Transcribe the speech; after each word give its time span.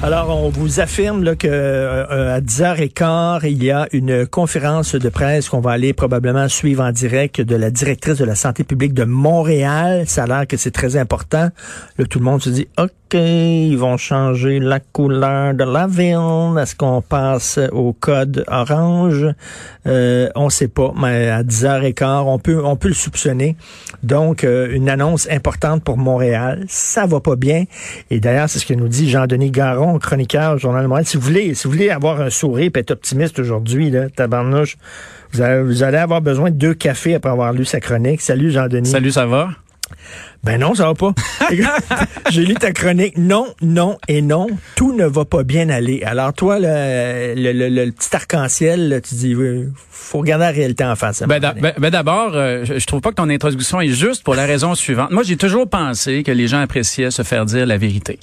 Alors, 0.00 0.30
on 0.30 0.48
vous 0.48 0.78
affirme 0.78 1.24
là, 1.24 1.34
que 1.34 1.48
euh, 1.48 2.36
à 2.36 2.40
10h15, 2.40 3.40
il 3.42 3.64
y 3.64 3.72
a 3.72 3.88
une 3.90 4.28
conférence 4.28 4.94
de 4.94 5.08
presse 5.08 5.48
qu'on 5.48 5.60
va 5.60 5.72
aller 5.72 5.92
probablement 5.92 6.48
suivre 6.48 6.84
en 6.84 6.92
direct 6.92 7.40
de 7.40 7.56
la 7.56 7.72
directrice 7.72 8.16
de 8.16 8.24
la 8.24 8.36
santé 8.36 8.62
publique 8.62 8.94
de 8.94 9.02
Montréal. 9.02 10.04
Ça 10.06 10.22
a 10.22 10.26
l'air 10.28 10.46
que 10.46 10.56
c'est 10.56 10.70
très 10.70 10.96
important. 10.96 11.50
Là, 11.98 12.04
tout 12.08 12.20
le 12.20 12.24
monde 12.24 12.40
se 12.40 12.50
dit, 12.50 12.68
OK, 12.78 13.14
ils 13.14 13.76
vont 13.76 13.96
changer 13.96 14.60
la 14.60 14.78
couleur 14.80 15.54
de 15.54 15.64
la 15.64 15.88
ville. 15.88 16.60
Est-ce 16.60 16.76
qu'on 16.76 17.02
passe 17.02 17.58
au 17.72 17.92
code 17.92 18.44
orange? 18.46 19.26
Euh, 19.86 20.28
on 20.36 20.50
sait 20.50 20.68
pas, 20.68 20.92
mais 20.96 21.28
à 21.28 21.42
10h15, 21.42 22.24
on 22.26 22.38
peut, 22.38 22.62
on 22.64 22.76
peut 22.76 22.88
le 22.88 22.94
soupçonner. 22.94 23.56
Donc, 24.02 24.44
euh, 24.44 24.68
une 24.70 24.88
annonce 24.88 25.28
importante 25.30 25.82
pour 25.82 25.96
Montréal. 25.96 26.64
Ça 26.68 27.06
va 27.06 27.20
pas 27.20 27.36
bien. 27.36 27.64
Et 28.10 28.20
d'ailleurs, 28.20 28.48
c'est 28.48 28.58
ce 28.58 28.66
que 28.66 28.74
nous 28.74 28.88
dit 28.88 29.08
Jean-Denis 29.08 29.50
Garon, 29.50 29.87
chroniqueur 29.98 30.54
au 30.54 30.58
Journal 30.58 30.86
de. 30.86 31.06
Si 31.06 31.16
vous 31.16 31.22
voulez, 31.22 31.54
si 31.54 31.66
vous 31.66 31.72
voulez 31.72 31.90
avoir 31.90 32.20
un 32.20 32.30
sourire 32.30 32.70
et 32.74 32.78
être 32.78 32.90
optimiste 32.90 33.38
aujourd'hui, 33.38 33.90
là, 33.90 34.08
tabarnouche, 34.10 34.76
vous, 35.32 35.40
avez- 35.40 35.62
vous 35.62 35.82
allez 35.82 35.98
avoir 35.98 36.20
besoin 36.20 36.50
de 36.50 36.56
deux 36.56 36.74
cafés 36.74 37.14
après 37.14 37.30
avoir 37.30 37.52
lu 37.52 37.64
sa 37.64 37.80
chronique. 37.80 38.20
Salut 38.20 38.50
Jean-Denis. 38.50 38.88
Salut, 38.90 39.10
ça 39.12 39.24
va? 39.26 39.50
Ben 40.44 40.58
non, 40.60 40.74
ça 40.74 40.86
va 40.86 40.94
pas. 40.94 41.12
J'ai 42.30 42.44
lu 42.44 42.54
ta 42.54 42.72
chronique. 42.72 43.18
Non, 43.18 43.46
non 43.60 43.98
et 44.06 44.22
non. 44.22 44.46
Tout 44.76 44.92
ne 44.94 45.04
va 45.04 45.24
pas 45.24 45.42
bien 45.42 45.68
aller. 45.68 46.02
Alors 46.04 46.32
toi, 46.32 46.58
le, 46.60 47.34
le, 47.34 47.52
le- 47.52 47.68
le 47.68 47.90
petit 47.90 48.14
arc-en-ciel, 48.14 49.00
tu 49.06 49.14
dis, 49.16 49.34
faut 49.90 50.18
regarder 50.18 50.44
la 50.44 50.50
réalité 50.52 50.84
en 50.84 50.94
face. 50.96 51.22
Ben, 51.26 51.40
ben- 51.40 51.72
ben 51.76 51.90
d'abord, 51.90 52.30
euh, 52.34 52.64
je, 52.64 52.78
je 52.78 52.86
trouve 52.86 53.00
pas 53.00 53.10
que 53.10 53.16
ton 53.16 53.28
introduction 53.28 53.80
est 53.80 53.88
juste 53.88 54.22
pour 54.22 54.34
la 54.36 54.46
raison 54.46 54.74
suivante. 54.74 55.10
Moi, 55.10 55.22
j'ai 55.24 55.36
toujours 55.36 55.68
pensé 55.68 56.22
que 56.22 56.30
les 56.32 56.46
gens 56.48 56.60
appréciaient 56.60 57.10
se 57.10 57.22
faire 57.22 57.44
dire 57.44 57.66
la 57.66 57.76
vérité. 57.76 58.18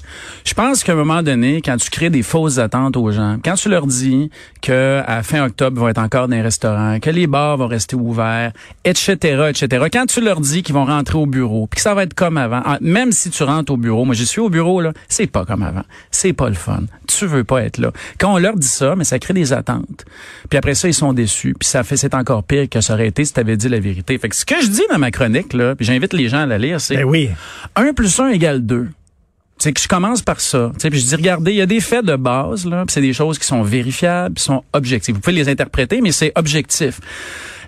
Je 0.45 0.53
pense 0.53 0.83
qu'à 0.83 0.93
un 0.93 0.95
moment 0.95 1.21
donné, 1.21 1.61
quand 1.61 1.77
tu 1.77 1.89
crées 1.89 2.09
des 2.09 2.23
fausses 2.23 2.57
attentes 2.59 2.95
aux 2.97 3.11
gens, 3.11 3.37
quand 3.43 3.55
tu 3.55 3.69
leur 3.69 3.85
dis 3.87 4.29
que 4.61 5.01
à 5.05 5.21
fin 5.23 5.45
octobre 5.45 5.75
ils 5.77 5.79
vont 5.81 5.89
être 5.89 5.97
encore 5.99 6.27
dans 6.27 6.35
les 6.35 6.41
restaurants, 6.41 6.99
que 6.99 7.09
les 7.09 7.27
bars 7.27 7.57
vont 7.57 7.67
rester 7.67 7.95
ouverts, 7.95 8.51
etc., 8.85 9.15
etc. 9.49 9.85
Quand 9.91 10.05
tu 10.05 10.21
leur 10.21 10.39
dis 10.39 10.63
qu'ils 10.63 10.75
vont 10.75 10.85
rentrer 10.85 11.17
au 11.17 11.25
bureau, 11.25 11.54
puis 11.69 11.77
que 11.77 11.81
ça 11.81 11.93
va 11.93 12.03
être 12.03 12.13
comme 12.13 12.37
avant, 12.37 12.61
ah, 12.65 12.77
même 12.81 13.11
si 13.11 13.29
tu 13.29 13.43
rentres 13.43 13.71
au 13.71 13.77
bureau, 13.77 14.05
moi 14.05 14.15
j'y 14.15 14.25
suis 14.25 14.41
au 14.41 14.49
bureau 14.49 14.81
là, 14.81 14.93
c'est 15.07 15.27
pas 15.27 15.45
comme 15.45 15.63
avant, 15.63 15.83
c'est 16.11 16.33
pas 16.33 16.49
le 16.49 16.55
fun. 16.55 16.83
Tu 17.07 17.25
veux 17.25 17.43
pas 17.43 17.63
être 17.63 17.77
là. 17.77 17.91
Quand 18.19 18.33
on 18.33 18.37
leur 18.37 18.55
dit 18.55 18.67
ça, 18.67 18.95
mais 18.95 19.03
ça 19.03 19.19
crée 19.19 19.33
des 19.33 19.53
attentes. 19.53 20.05
Puis 20.49 20.57
après 20.57 20.75
ça, 20.75 20.87
ils 20.87 20.93
sont 20.93 21.13
déçus. 21.13 21.55
Puis 21.57 21.67
ça 21.67 21.83
fait, 21.83 21.97
c'est 21.97 22.13
encore 22.13 22.43
pire 22.43 22.67
que 22.69 22.81
ça 22.81 22.93
aurait 22.93 23.07
été 23.07 23.23
si 23.23 23.33
tu 23.33 23.39
avais 23.39 23.57
dit 23.57 23.69
la 23.69 23.79
vérité. 23.79 24.17
Fait 24.17 24.29
que 24.29 24.35
ce 24.35 24.45
que 24.45 24.61
je 24.61 24.67
dis 24.67 24.83
dans 24.91 24.99
ma 24.99 25.11
chronique 25.11 25.53
là, 25.53 25.75
puis 25.75 25.85
j'invite 25.85 26.13
les 26.13 26.27
gens 26.29 26.39
à 26.39 26.45
la 26.45 26.57
lire, 26.57 26.81
c'est 26.81 26.97
Ben 26.97 27.05
oui. 27.05 27.29
1 27.75 27.93
plus 27.93 28.19
1 28.19 28.29
égale 28.29 28.65
2. 28.65 28.87
C'est 29.57 29.71
que 29.71 29.79
je 29.79 29.87
commence 29.87 30.21
par 30.21 30.41
ça. 30.41 30.71
Tu 30.73 30.81
sais, 30.81 30.89
Puis 30.89 30.99
je 30.99 31.07
dis, 31.07 31.15
regardez, 31.15 31.51
il 31.51 31.57
y 31.57 31.61
a 31.61 31.65
des 31.65 31.79
faits 31.79 32.05
de 32.05 32.15
base, 32.15 32.65
là, 32.65 32.83
c'est 32.89 33.01
des 33.01 33.13
choses 33.13 33.39
qui 33.39 33.45
sont 33.45 33.63
vérifiables, 33.63 34.35
qui 34.35 34.43
sont 34.43 34.63
objectives. 34.73 35.15
Vous 35.15 35.21
pouvez 35.21 35.35
les 35.35 35.47
interpréter, 35.47 36.01
mais 36.01 36.11
c'est 36.11 36.33
objectif. 36.35 36.99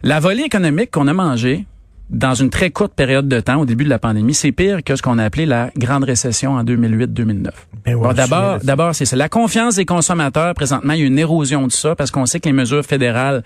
La 0.04 0.20
volée 0.20 0.44
économique 0.44 0.92
qu'on 0.92 1.08
a 1.08 1.14
mangée 1.14 1.66
dans 2.10 2.34
une 2.34 2.50
très 2.50 2.70
courte 2.70 2.94
période 2.94 3.28
de 3.28 3.40
temps 3.40 3.60
au 3.60 3.66
début 3.66 3.84
de 3.84 3.90
la 3.90 4.00
pandémie, 4.00 4.34
c'est 4.34 4.52
pire 4.52 4.84
que 4.84 4.96
ce 4.96 5.02
qu'on 5.02 5.18
a 5.18 5.26
appelé 5.26 5.46
la 5.46 5.72
grande 5.78 6.04
récession 6.06 6.54
en 6.54 6.64
2008-2009. 6.64 7.50
Ben 7.86 7.96
ouais, 7.96 8.08
Bon, 8.08 8.14
d'abord, 8.14 8.60
d'abord, 8.64 8.96
c'est 8.96 9.06
ça. 9.06 9.16
La 9.16 9.30
confiance 9.30 9.76
des 9.76 9.86
consommateurs, 9.86 10.54
présentement, 10.54 10.94
il 10.94 11.00
y 11.02 11.04
a 11.04 11.06
une 11.06 11.20
érosion 11.20 11.68
de 11.68 11.72
ça 11.72 11.96
parce 11.96 12.12
qu'on 12.12 12.26
sait 12.26 12.40
que 12.40 12.48
les 12.48 12.54
mesures 12.54 12.86
fédérales 12.86 13.44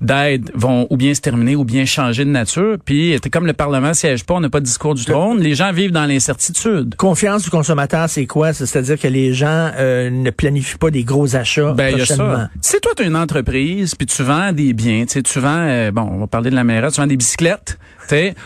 d'aide 0.00 0.50
vont 0.54 0.86
ou 0.90 0.96
bien 0.96 1.12
se 1.14 1.20
terminer 1.20 1.56
ou 1.56 1.64
bien 1.64 1.84
changer 1.84 2.24
de 2.24 2.30
nature. 2.30 2.76
Puis, 2.84 3.18
comme 3.32 3.46
le 3.46 3.52
Parlement 3.52 3.92
siège 3.94 4.24
pas, 4.24 4.34
on 4.34 4.40
n'a 4.40 4.50
pas 4.50 4.60
de 4.60 4.64
discours 4.64 4.94
du 4.94 5.04
trône. 5.04 5.40
Les 5.40 5.54
gens 5.54 5.72
vivent 5.72 5.92
dans 5.92 6.06
l'incertitude. 6.06 6.94
Confiance 6.96 7.44
du 7.44 7.50
consommateur, 7.50 8.08
c'est 8.08 8.26
quoi? 8.26 8.52
C'est-à-dire 8.52 8.98
que 8.98 9.08
les 9.08 9.32
gens 9.34 9.70
euh, 9.76 10.10
ne 10.10 10.30
planifient 10.30 10.78
pas 10.78 10.90
des 10.90 11.04
gros 11.04 11.36
achats 11.36 11.72
Ben, 11.72 11.88
il 11.88 11.98
y 11.98 12.00
a 12.00 12.04
prochainement. 12.04 12.36
ça. 12.36 12.50
Si 12.60 12.80
toi, 12.80 12.92
tu 12.96 13.02
as 13.02 13.06
une 13.06 13.16
entreprise, 13.16 13.94
puis 13.94 14.06
tu 14.06 14.22
vends 14.22 14.52
des 14.52 14.72
biens, 14.72 15.04
tu 15.06 15.12
sais, 15.14 15.22
tu 15.22 15.40
vends, 15.40 15.48
euh, 15.68 15.90
bon, 15.90 16.08
on 16.10 16.18
va 16.18 16.26
parler 16.26 16.50
de 16.50 16.54
la 16.54 16.64
mairette, 16.64 16.92
tu 16.94 17.00
vends 17.00 17.06
des 17.06 17.16
bicyclettes, 17.16 17.78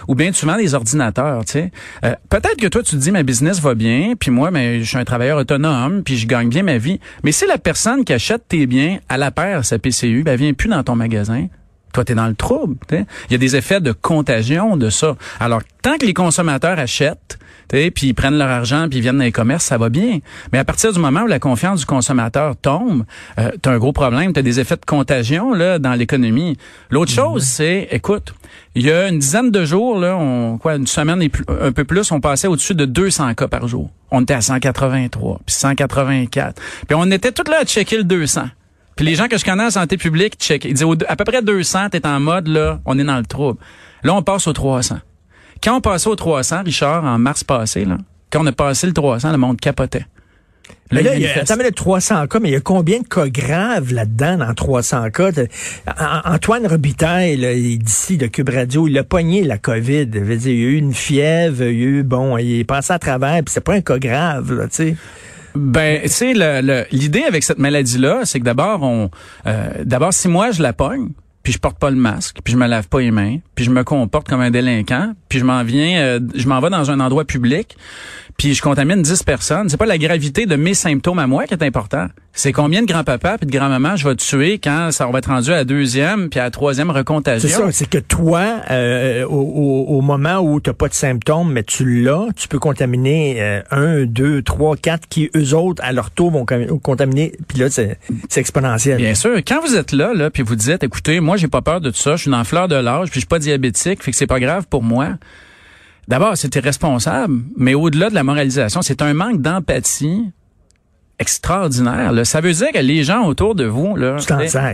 ou 0.09 0.15
bien 0.15 0.31
tu 0.33 0.47
vends 0.47 0.57
des 0.57 0.75
ordinateurs, 0.75 1.45
tu. 1.45 1.59
Euh, 2.05 2.15
Peut-être 2.29 2.57
que 2.57 2.67
toi, 2.67 2.83
tu 2.83 2.93
te 2.93 2.97
dis, 2.97 3.11
ma 3.11 3.23
business 3.23 3.61
va 3.61 3.75
bien, 3.75 4.15
puis 4.19 4.31
moi, 4.31 4.51
mais 4.51 4.81
je 4.81 4.85
suis 4.85 4.99
un 4.99 5.05
travailleur 5.05 5.39
autonome, 5.39 6.03
puis 6.03 6.17
je 6.17 6.27
gagne 6.27 6.49
bien 6.49 6.63
ma 6.63 6.79
vie. 6.79 7.01
Mais 7.25 7.33
si 7.33 7.47
la 7.47 7.59
personne 7.59 8.05
qui 8.05 8.13
achète 8.13 8.49
tes 8.49 8.67
biens 8.67 8.99
à 9.09 9.19
la 9.19 9.31
paire, 9.31 9.65
sa 9.65 9.79
PCU, 9.79 10.23
ben, 10.25 10.37
vient 10.37 10.53
plus 10.55 10.69
dans 10.69 10.83
ton 10.83 10.97
magasin, 10.97 11.47
toi, 11.93 12.05
tu 12.05 12.13
es 12.13 12.15
dans 12.15 12.27
le 12.29 12.35
trouble. 12.35 12.77
t'sais. 12.87 13.05
Il 13.29 13.33
y 13.33 13.35
a 13.35 13.39
des 13.39 13.57
effets 13.57 13.81
de 13.81 13.93
contagion 13.93 14.77
de 14.77 14.91
ça. 14.91 15.17
Alors, 15.41 15.61
tant 15.83 15.97
que 15.99 16.07
les 16.07 16.15
consommateurs 16.15 16.79
achètent, 16.79 17.39
puis 17.69 17.91
ils 18.09 18.15
prennent 18.15 18.37
leur 18.37 18.51
argent, 18.51 18.87
puis 18.91 18.99
ils 18.99 19.03
viennent 19.03 19.17
dans 19.17 19.25
les 19.25 19.33
commerces, 19.33 19.65
ça 19.65 19.79
va 19.79 19.89
bien. 19.89 20.19
Mais 20.53 20.59
à 20.59 20.65
partir 20.65 20.93
du 20.93 20.99
moment 20.99 21.23
où 21.23 21.27
la 21.27 21.39
confiance 21.39 21.81
du 21.81 21.87
consommateur 21.87 22.55
tombe, 22.57 23.05
euh, 23.39 23.51
tu 23.63 23.69
as 23.69 23.73
un 23.73 23.79
gros 23.79 23.93
problème, 23.93 24.33
tu 24.35 24.41
as 24.41 24.43
des 24.43 24.61
effets 24.61 24.77
de 24.77 24.85
contagion 24.85 25.55
là 25.55 25.79
dans 25.79 25.95
l'économie. 25.95 26.59
L'autre 26.91 27.11
chose, 27.13 27.45
c'est, 27.45 27.89
écoute, 27.91 28.35
il 28.75 28.85
y 28.87 28.93
a 28.93 29.09
une 29.09 29.19
dizaine 29.19 29.51
de 29.51 29.65
jours, 29.65 29.99
là, 29.99 30.17
on, 30.19 30.59
quoi, 30.59 30.75
une 30.75 30.87
semaine 30.87 31.23
et 31.23 31.31
plus- 31.31 31.45
un 31.49 31.73
peu 31.73 31.85
plus, 31.85 32.13
on 32.13 32.21
passait 32.21 32.47
au-dessus 32.47 32.75
de 32.75 32.85
200 32.85 33.33
cas 33.35 33.49
par 33.49 33.67
jour. 33.69 33.91
On 34.11 34.21
était 34.21 34.35
à 34.35 34.43
183, 34.43 35.41
puis 35.47 35.55
184. 35.55 36.61
Puis 36.87 36.95
on 36.95 37.11
était 37.11 37.33
tous 37.33 37.51
là 37.51 37.59
à 37.63 37.65
checker 37.65 37.97
le 37.97 38.05
200. 38.05 38.43
Puis 39.03 39.11
les 39.11 39.17
gens 39.17 39.27
que 39.27 39.37
je 39.37 39.45
connais 39.45 39.65
en 39.65 39.71
santé 39.71 39.97
publique, 39.97 40.37
check, 40.39 40.65
ils 40.65 40.75
disent 40.75 40.87
à 41.09 41.17
peu 41.17 41.25
près 41.25 41.43
200, 41.43 41.89
t'es 41.91 42.07
en 42.07 42.21
mode, 42.21 42.47
là, 42.47 42.79
on 42.85 42.97
est 43.01 43.03
dans 43.03 43.17
le 43.17 43.25
trouble. 43.25 43.59
Là, 44.05 44.15
on 44.15 44.23
passe 44.23 44.47
au 44.47 44.53
300. 44.53 44.99
Quand 45.61 45.77
on 45.77 45.81
passait 45.81 46.09
au 46.09 46.15
300, 46.15 46.63
Richard, 46.63 47.05
en 47.05 47.19
mars 47.19 47.43
passé, 47.43 47.85
là, 47.85 47.99
quand 48.31 48.45
on 48.45 48.47
a 48.47 48.53
passé 48.53 48.87
le 48.87 48.93
300, 48.93 49.33
le 49.33 49.39
monde 49.39 49.61
capotait. 49.61 50.07
Mais 50.93 51.03
là, 51.03 51.17
il 51.17 51.23
y 51.23 51.27
a, 51.27 51.41
attends, 51.41 51.57
mais 51.57 51.65
là, 51.65 51.73
300 51.73 52.29
cas, 52.29 52.39
mais 52.39 52.51
il 52.51 52.53
y 52.53 52.55
a 52.55 52.61
combien 52.61 53.01
de 53.01 53.09
cas 53.09 53.27
graves 53.27 53.93
là-dedans 53.93 54.37
dans 54.37 54.55
300 54.55 55.11
cas? 55.11 55.31
Antoine 56.25 56.69
Robitaille, 56.69 57.79
d'ici 57.79 58.19
de 58.19 58.29
Cube 58.29 58.51
Radio, 58.51 58.87
il 58.87 58.97
a 58.99 59.03
pogné 59.03 59.43
la 59.43 59.59
COVID. 59.59 60.11
Je 60.15 60.21
veux 60.21 60.37
dire, 60.37 60.53
il 60.53 60.61
y 60.61 60.65
a 60.65 60.69
eu 60.69 60.77
une 60.77 60.95
fièvre, 60.95 61.65
il 61.65 61.77
y 61.77 61.83
a 61.83 61.89
eu, 61.89 62.03
bon, 62.05 62.39
il 62.39 62.61
est 62.61 62.65
passé 62.65 62.93
à 62.93 63.01
travers, 63.01 63.43
puis 63.43 63.53
c'est 63.53 63.65
pas 63.65 63.75
un 63.75 63.81
cas 63.81 63.99
grave, 63.99 64.53
là, 64.53 64.69
tu 64.69 64.77
sais. 64.77 64.97
Ben, 65.55 66.01
tu 66.03 66.09
sais, 66.09 66.33
le- 66.35 66.61
le- 66.63 66.85
l'idée 66.93 67.25
avec 67.25 67.43
cette 67.43 67.59
maladie-là, 67.59 68.21
c'est 68.25 68.41
que 68.41 68.45
d'abord, 68.45 68.83
on, 68.83 69.11
euh, 69.47 69.69
d'abord, 69.85 70.13
si 70.13 70.29
moi 70.29 70.51
je 70.51 70.63
la 70.63 70.73
pogne, 70.73 71.11
puis 71.43 71.53
je 71.53 71.59
porte 71.59 71.79
pas 71.79 71.91
le 71.91 71.97
masque, 71.97 72.39
puis 72.45 72.53
je 72.53 72.59
me 72.59 72.67
lave 72.67 72.89
pas 72.89 73.01
les 73.01 73.11
mains, 73.11 73.39
puis 73.55 73.65
je 73.65 73.71
me 73.71 73.83
comporte 73.85 74.29
comme 74.29 74.41
un 74.41 74.51
délinquant, 74.51 75.13
puis 75.29 75.39
je 75.41 75.45
m'en 75.45 75.63
viens, 75.65 76.01
euh, 76.01 76.21
je 76.35 76.47
m'en 76.49 76.61
vais 76.61 76.71
dans 76.71 76.91
un 76.91 77.01
endroit 77.01 77.25
public, 77.25 77.77
puis 78.37 78.55
je 78.55 78.63
contamine 78.63 79.03
10 79.03 79.23
personnes, 79.23 79.69
c'est 79.69 79.77
pas 79.77 79.87
la 79.87 79.99
gravité 79.99 80.47
de 80.47 80.57
mes 80.57 80.75
symptômes 80.75 81.19
à 81.19 81.27
moi 81.27 81.45
qui 81.47 81.55
est 81.55 81.63
important. 81.63 82.07
C'est 82.35 82.53
combien 82.53 82.81
de 82.83 82.87
grands-papas 82.87 83.37
puis 83.39 83.47
de 83.47 83.53
grand-mamans 83.53 83.97
je 83.97 84.09
vais 84.09 84.17
tuer 84.17 84.59
quand 84.59 84.91
ça 84.91 85.07
on 85.07 85.11
va 85.11 85.19
être 85.19 85.27
rendu 85.29 85.51
à 85.53 85.57
la 85.57 85.65
deuxième 85.65 86.31
puis 86.31 86.41
à 86.41 86.45
la 86.45 86.51
troisième 86.51 86.91
recontagion? 86.91 87.49
C'est 87.49 87.55
ça, 87.57 87.73
c'est 87.73 87.89
que 87.91 87.99
toi, 87.99 88.61
euh, 88.71 89.25
au, 89.27 89.37
au- 89.37 89.99
au 89.99 90.01
moment 90.01 90.39
où 90.39 90.59
tu 90.61 90.71
n'as 90.71 90.75
pas 90.75 90.89
de 90.89 90.95
symptômes, 90.95 91.53
mais 91.53 91.63
tu 91.63 92.03
l'as, 92.03 92.27
tu 92.35 92.49
peux 92.49 92.59
contaminer 92.59 93.37
euh, 93.43 93.61
un, 93.71 94.05
deux, 94.07 94.41
trois, 94.43 94.77
quatre, 94.77 95.07
qui 95.09 95.31
eux 95.37 95.55
autres, 95.55 95.83
à 95.85 95.93
leur 95.93 96.11
tour, 96.11 96.31
vont 96.31 96.47
contaminer. 96.83 97.33
Puis 97.49 97.59
là, 97.59 97.69
c'est 97.71 97.99
c'est 98.31 98.41
exponentiel. 98.41 98.97
Bien 98.97 99.15
sûr. 99.15 99.37
Quand 99.47 99.61
vous 99.65 99.77
êtes 99.77 99.93
là, 99.93 100.15
là, 100.15 100.31
puis 100.31 100.43
vous 100.43 100.57
dites, 100.57 100.83
écoutez, 100.83 101.21
moi, 101.21 101.37
j'ai 101.37 101.49
pas 101.49 101.61
peur 101.61 101.81
de 101.83 101.91
tout 101.91 101.97
ça, 101.97 102.17
je 102.17 102.23
suis 102.23 102.31
dans 102.31 102.39
la 102.39 102.45
fleur 102.45 102.67
de 102.69 102.77
l'âge, 102.77 103.11
puis 103.11 103.17
je 103.17 103.21
suis 103.21 103.27
pas 103.29 103.39
diabétique, 103.39 104.03
fait 104.03 104.11
que 104.11 104.17
c'est 104.17 104.27
pas 104.27 104.41
grave 104.41 104.67
pour 104.71 104.83
moi. 104.83 105.09
D'abord, 106.09 106.37
c'est 106.37 106.55
irresponsable, 106.57 107.43
mais 107.57 107.75
au-delà 107.75 108.11
de 108.11 108.15
la 108.15 108.25
moralisation, 108.25 108.83
c'est 108.83 109.03
un 109.03 109.15
manque 109.15 109.41
d'empathie 109.41 110.31
extraordinaire. 111.19 112.13
là. 112.13 112.25
Ça 112.25 112.41
veut 112.41 112.53
dire 112.53 112.73
que 112.73 112.79
les 112.79 113.05
gens 113.05 113.25
autour 113.27 113.55
de 113.55 113.65
vous, 113.65 113.95
là, 113.97 114.17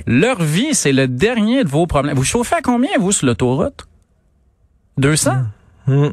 leur 0.06 0.43
vie, 0.43 0.75
c'est 0.75 0.93
le 0.93 1.06
dernier 1.06 1.64
de 1.64 1.69
vos 1.69 1.87
problèmes. 1.87 2.17
Vous 2.17 2.25
chauffez 2.25 2.56
à 2.56 2.62
combien, 2.62 2.91
vous, 2.99 3.12
sur 3.12 3.26
l'autoroute? 3.26 3.87
200? 4.97 5.32
Hum. 5.87 6.12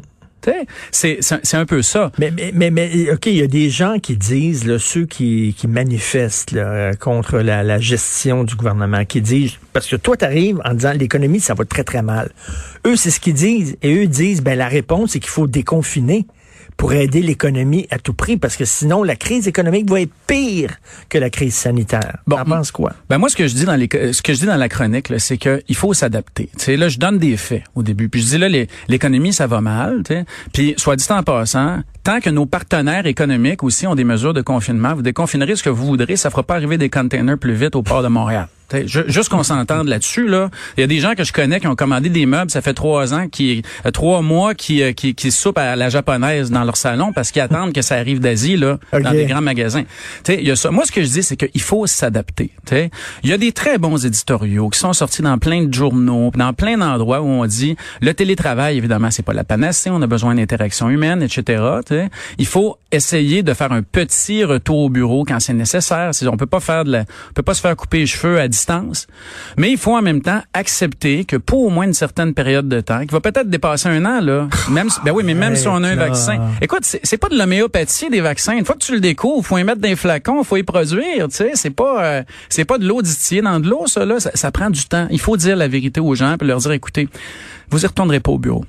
C'est 0.90 1.54
un 1.54 1.66
peu 1.66 1.82
ça. 1.82 2.12
Mais, 2.18 2.32
mais, 2.54 2.70
mais, 2.70 3.10
OK, 3.12 3.26
il 3.26 3.36
y 3.36 3.42
a 3.42 3.46
des 3.46 3.70
gens 3.70 3.98
qui 3.98 4.16
disent, 4.16 4.66
là, 4.66 4.78
ceux 4.78 5.06
qui, 5.06 5.54
qui 5.56 5.68
manifestent 5.68 6.56
contre 7.00 7.38
la, 7.38 7.62
la 7.62 7.78
gestion 7.78 8.44
du 8.44 8.54
gouvernement, 8.54 9.04
qui 9.04 9.20
disent, 9.20 9.52
parce 9.72 9.86
que 9.86 9.96
toi, 9.96 10.16
tu 10.16 10.24
arrives 10.24 10.60
en 10.64 10.74
disant 10.74 10.92
l'économie, 10.92 11.40
ça 11.40 11.54
va 11.54 11.64
très, 11.64 11.84
très 11.84 12.02
mal. 12.02 12.30
Eux, 12.86 12.96
c'est 12.96 13.10
ce 13.10 13.20
qu'ils 13.20 13.34
disent. 13.34 13.76
Et 13.82 13.94
eux 13.94 14.06
disent, 14.06 14.42
ben 14.42 14.56
la 14.56 14.68
réponse, 14.68 15.12
c'est 15.12 15.20
qu'il 15.20 15.30
faut 15.30 15.46
déconfiner 15.46 16.26
pour 16.76 16.92
aider 16.92 17.22
l'économie 17.22 17.86
à 17.90 17.98
tout 17.98 18.12
prix, 18.12 18.36
parce 18.36 18.56
que 18.56 18.64
sinon, 18.64 19.02
la 19.02 19.16
crise 19.16 19.48
économique 19.48 19.88
va 19.90 20.00
être 20.00 20.12
pire 20.26 20.76
que 21.08 21.18
la 21.18 21.30
crise 21.30 21.54
sanitaire. 21.54 22.18
Bon, 22.26 22.36
T'en 22.36 22.44
penses 22.44 22.70
quoi? 22.70 22.92
Ben 23.08 23.18
moi, 23.18 23.28
ce 23.28 23.36
que 23.36 23.46
je 23.46 23.54
dis 23.54 23.64
dans 23.64 23.76
les, 23.76 23.88
ce 24.12 24.22
que 24.22 24.34
je 24.34 24.40
dis 24.40 24.46
dans 24.46 24.56
la 24.56 24.68
chronique, 24.68 25.08
là, 25.08 25.18
c'est 25.18 25.38
que 25.38 25.62
il 25.68 25.74
faut 25.74 25.94
s'adapter. 25.94 26.50
Là, 26.68 26.88
je 26.88 26.98
donne 26.98 27.18
des 27.18 27.36
faits 27.36 27.62
au 27.74 27.82
début, 27.82 28.08
puis 28.08 28.20
je 28.20 28.26
dis 28.26 28.38
là, 28.38 28.48
l'économie, 28.88 29.32
ça 29.32 29.46
va 29.46 29.60
mal. 29.60 30.02
Tu 30.04 30.14
sais. 30.14 30.24
Puis, 30.52 30.74
soit 30.76 30.96
dit 30.96 31.06
en 31.08 31.22
passant, 31.22 31.80
tant 32.02 32.20
que 32.20 32.30
nos 32.30 32.46
partenaires 32.46 33.06
économiques 33.06 33.62
aussi 33.62 33.86
ont 33.86 33.94
des 33.94 34.04
mesures 34.04 34.34
de 34.34 34.42
confinement, 34.42 34.94
vous 34.94 35.02
déconfinerez 35.02 35.56
ce 35.56 35.62
que 35.62 35.70
vous 35.70 35.86
voudrez, 35.86 36.16
ça 36.16 36.30
fera 36.30 36.42
pas 36.42 36.54
arriver 36.54 36.78
des 36.78 36.90
containers 36.90 37.38
plus 37.38 37.54
vite 37.54 37.76
au 37.76 37.82
port 37.82 38.02
de 38.02 38.08
Montréal. 38.08 38.48
Juste 38.86 39.28
qu'on 39.28 39.42
s'entende 39.42 39.88
là-dessus, 39.88 40.26
là. 40.26 40.50
Il 40.76 40.80
y 40.80 40.84
a 40.84 40.86
des 40.86 40.98
gens 41.00 41.14
que 41.14 41.24
je 41.24 41.32
connais 41.32 41.60
qui 41.60 41.66
ont 41.66 41.74
commandé 41.76 42.08
des 42.08 42.26
meubles, 42.26 42.50
ça 42.50 42.60
fait 42.62 42.74
trois 42.74 43.14
ans, 43.14 43.28
qui, 43.28 43.62
euh, 43.84 43.90
trois 43.90 44.22
mois, 44.22 44.54
qui, 44.54 44.82
euh, 44.82 44.92
qui, 44.92 45.14
qui 45.14 45.30
soupent 45.30 45.58
à 45.58 45.76
la 45.76 45.88
japonaise 45.88 46.50
dans 46.50 46.64
leur 46.64 46.76
salon 46.76 47.12
parce 47.12 47.30
qu'ils 47.30 47.42
attendent 47.42 47.72
que 47.72 47.82
ça 47.82 47.96
arrive 47.96 48.20
d'Asie, 48.20 48.56
là, 48.56 48.78
dans 48.92 48.98
Ok. 48.98 49.12
des 49.12 49.26
grands 49.26 49.40
magasins. 49.40 49.84
T'sais, 50.22 50.38
il 50.40 50.46
y 50.46 50.50
a 50.50 50.56
ça. 50.56 50.70
Moi, 50.70 50.84
ce 50.84 50.92
que 50.92 51.02
je 51.02 51.08
dis, 51.08 51.22
c'est 51.22 51.36
qu'il 51.36 51.60
faut 51.60 51.86
s'adapter. 51.86 52.50
Il 53.22 53.30
y 53.30 53.32
a 53.32 53.38
des 53.38 53.52
très 53.52 53.78
bons 53.78 54.04
éditoriaux 54.04 54.68
qui 54.68 54.78
sont 54.78 54.92
sortis 54.92 55.22
dans 55.22 55.38
plein 55.38 55.64
de 55.64 55.72
journaux, 55.72 56.30
dans 56.34 56.52
plein 56.52 56.76
d'endroits 56.78 57.20
où 57.20 57.26
on 57.26 57.46
dit 57.46 57.76
le 58.00 58.14
télétravail, 58.14 58.76
évidemment, 58.76 59.10
c'est 59.10 59.24
pas 59.24 59.32
la 59.32 59.44
panacée, 59.44 59.90
on 59.90 60.02
a 60.02 60.06
besoin 60.06 60.34
d'interaction 60.34 60.90
humaine, 60.90 61.22
etc. 61.22 61.62
t'sais. 61.84 62.08
Il 62.38 62.46
faut 62.46 62.78
essayer 62.92 63.42
de 63.42 63.54
faire 63.54 63.72
un 63.72 63.82
petit 63.82 64.44
retour 64.44 64.78
au 64.78 64.88
bureau 64.88 65.24
quand 65.24 65.38
c'est 65.40 65.52
nécessaire. 65.52 66.10
On 66.30 66.36
peut 66.36 66.46
pas 66.46 66.60
faire 66.60 66.84
de 66.84 66.92
la, 66.92 67.00
on 67.00 67.32
peut 67.34 67.42
pas 67.42 67.54
se 67.54 67.60
faire 67.60 67.76
couper 67.76 67.98
les 68.00 68.06
cheveux 68.06 68.40
à 68.40 68.48
distance, 68.56 69.06
mais 69.58 69.70
il 69.70 69.76
faut 69.78 69.96
en 69.96 70.02
même 70.02 70.22
temps 70.22 70.40
accepter 70.54 71.24
que 71.24 71.36
pour 71.36 71.64
au 71.66 71.70
moins 71.70 71.84
une 71.86 71.92
certaine 71.94 72.32
période 72.34 72.68
de 72.68 72.80
temps, 72.80 73.00
qui 73.00 73.12
va 73.12 73.20
peut-être 73.20 73.48
dépasser 73.50 73.88
un 73.88 74.04
an 74.06 74.20
là, 74.20 74.48
même, 74.70 74.88
ben 75.04 75.12
oui, 75.12 75.22
mais 75.24 75.34
même 75.34 75.56
si 75.56 75.68
on 75.68 75.76
a 75.82 75.88
un 75.88 75.94
là. 75.94 76.06
vaccin. 76.06 76.40
Écoute, 76.60 76.80
c'est 76.84 77.16
pas 77.18 77.28
de 77.28 77.36
l'homéopathie 77.36 78.08
des 78.10 78.20
vaccins. 78.20 78.56
Une 78.56 78.64
fois 78.64 78.74
que 78.74 78.84
tu 78.84 78.92
le 78.92 79.00
découvres, 79.00 79.44
faut 79.46 79.58
y 79.58 79.64
mettre 79.64 79.82
les 79.82 79.94
flacons, 79.96 80.42
faut 80.44 80.56
y 80.56 80.62
produire. 80.62 81.28
Tu 81.28 81.36
sais, 81.36 81.50
c'est 81.54 81.70
pas, 81.70 82.04
euh, 82.04 82.22
c'est 82.48 82.64
pas 82.64 82.78
de 82.78 82.86
l'eau 82.86 83.02
distillée 83.02 83.42
dans 83.42 83.60
de 83.60 83.68
l'eau, 83.68 83.86
ça 83.86 84.04
là. 84.04 84.18
Ça, 84.20 84.30
ça 84.34 84.50
prend 84.50 84.70
du 84.70 84.84
temps. 84.86 85.06
Il 85.10 85.20
faut 85.20 85.36
dire 85.36 85.56
la 85.56 85.68
vérité 85.68 86.00
aux 86.00 86.14
gens 86.14 86.36
puis 86.38 86.48
leur 86.48 86.58
dire, 86.58 86.72
écoutez, 86.72 87.08
vous 87.70 87.84
y 87.84 87.86
retournerez 87.86 88.20
pas 88.20 88.32
au 88.32 88.38
bureau. 88.38 88.64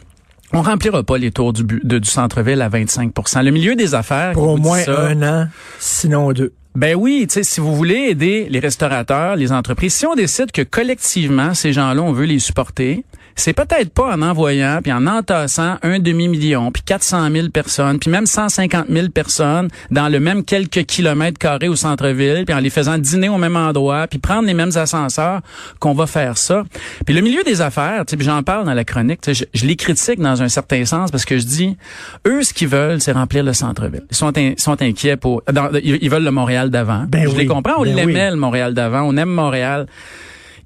On 0.54 0.62
remplira 0.62 1.04
pas 1.04 1.18
les 1.18 1.32
tours 1.32 1.52
du, 1.52 1.64
de- 1.64 2.00
du 2.00 2.10
centre-ville 2.10 2.62
à 2.62 2.70
25% 2.70 3.44
Le 3.44 3.52
milieu 3.52 3.76
des 3.76 3.96
affaires. 3.96 4.32
Pour 4.34 4.48
au 4.50 4.58
moins 4.58 4.80
ça, 4.82 5.08
un 5.08 5.22
an, 5.22 5.48
sinon 5.80 6.32
deux. 6.32 6.54
Ben 6.78 6.94
oui, 6.94 7.26
si 7.28 7.60
vous 7.60 7.76
voulez 7.76 8.10
aider 8.10 8.46
les 8.52 8.60
restaurateurs, 8.60 9.36
les 9.36 9.52
entreprises, 9.52 9.96
si 9.96 10.06
on 10.06 10.14
décide 10.14 10.52
que 10.52 10.62
collectivement, 10.62 11.56
ces 11.56 11.74
gens-là, 11.74 12.04
on 12.04 12.12
veut 12.12 12.28
les 12.28 12.38
supporter, 12.38 13.04
c'est 13.38 13.54
peut-être 13.54 13.94
pas 13.94 14.14
en 14.14 14.22
envoyant, 14.22 14.80
puis 14.84 14.92
en 14.92 15.08
entassant 15.08 15.78
un 15.84 16.00
demi-million, 16.00 16.72
puis 16.72 16.82
400 16.84 17.30
000 17.32 17.50
personnes, 17.50 18.00
puis 18.00 18.10
même 18.10 18.26
150 18.26 18.88
000 18.90 19.10
personnes 19.10 19.70
dans 19.92 20.10
le 20.10 20.20
même 20.20 20.44
quelques 20.44 20.84
kilomètres 20.86 21.38
carrés 21.40 21.68
au 21.70 21.76
centre-ville, 21.76 22.44
puis 22.46 22.54
en 22.56 22.60
les 22.60 22.70
faisant 22.70 22.98
dîner 22.98 23.30
au 23.30 23.38
même 23.38 23.56
endroit, 23.56 24.08
puis 24.08 24.20
prendre 24.20 24.48
les 24.48 24.54
mêmes 24.54 24.72
ascenseurs, 24.76 25.42
qu'on 25.80 25.94
va 25.94 26.08
faire 26.08 26.38
ça. 26.38 26.64
Puis 27.06 27.16
le 27.16 27.22
milieu 27.22 27.44
des 27.44 27.62
affaires, 27.62 28.06
tu 28.06 28.12
sais, 28.12 28.18
puis 28.18 28.26
j'en 28.26 28.44
parle 28.44 28.66
dans 28.66 28.74
la 28.74 28.84
chronique, 28.84 29.20
je, 29.32 29.44
je 29.54 29.66
les 29.66 29.76
critique 29.76 30.20
dans 30.20 30.42
un 30.42 30.50
certain 30.50 30.84
sens 30.86 31.12
parce 31.12 31.24
que 31.26 31.38
je 31.38 31.46
dis, 31.46 31.78
eux, 32.28 32.42
ce 32.44 32.54
qu'ils 32.54 32.68
veulent, 32.68 33.00
c'est 33.02 33.12
remplir 33.12 33.44
le 33.44 33.54
centre-ville. 33.54 34.04
Ils 34.12 34.18
sont, 34.18 34.38
in- 34.38 34.54
sont 34.58 34.82
inquiets 34.82 35.16
pour, 35.16 35.44
dans- 35.52 35.70
ils, 35.84 36.00
ils 36.02 36.10
veulent 36.10 36.24
le 36.24 36.32
Montréal 36.32 36.70
d'avant. 36.70 37.06
Ben 37.08 37.24
je 37.24 37.30
oui, 37.30 37.38
les 37.38 37.46
comprends, 37.46 37.76
on 37.78 37.84
ben 37.84 37.96
l'aimait 37.96 38.26
oui. 38.26 38.32
le 38.32 38.36
Montréal 38.38 38.74
d'avant, 38.74 39.02
on 39.04 39.16
aime 39.16 39.30
Montréal. 39.30 39.86